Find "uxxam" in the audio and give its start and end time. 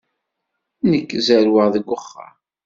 1.95-2.35